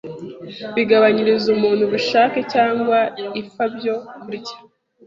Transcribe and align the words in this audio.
bigabanyiriza 0.75 1.47
umuntu 1.55 1.81
ubushake 1.87 2.39
cyangwa 2.53 2.97
ipfa 3.41 3.65
byo 3.75 3.95
kurya, 4.21 4.55